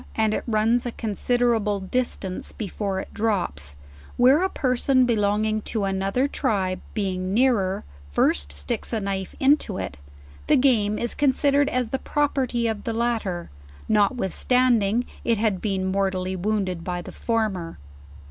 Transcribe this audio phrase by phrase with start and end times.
[0.15, 3.75] and it runs a considerable distance before it drops,
[4.17, 9.97] where a person belonging to another tribe, being nearer, first sticks a knife into it,
[10.47, 13.51] the game is considered as the property of the latter,
[13.87, 17.77] notwithstanding it had been mortally wounded by the former.